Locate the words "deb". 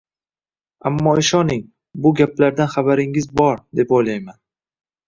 3.83-3.97